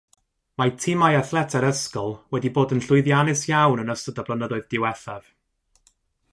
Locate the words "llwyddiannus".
2.87-3.45